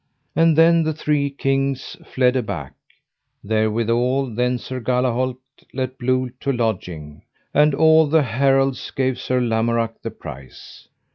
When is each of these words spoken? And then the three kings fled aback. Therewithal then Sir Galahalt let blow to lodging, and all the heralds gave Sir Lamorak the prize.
And 0.35 0.57
then 0.57 0.81
the 0.81 0.95
three 0.95 1.29
kings 1.29 1.95
fled 2.11 2.35
aback. 2.35 2.73
Therewithal 3.43 4.33
then 4.33 4.57
Sir 4.57 4.79
Galahalt 4.79 5.37
let 5.75 5.99
blow 5.99 6.29
to 6.39 6.51
lodging, 6.51 7.21
and 7.53 7.75
all 7.75 8.07
the 8.07 8.23
heralds 8.23 8.89
gave 8.89 9.19
Sir 9.19 9.39
Lamorak 9.39 10.01
the 10.01 10.09
prize. 10.09 10.87